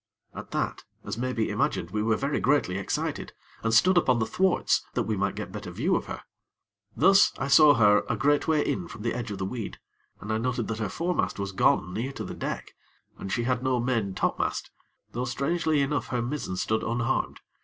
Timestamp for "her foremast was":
10.79-11.51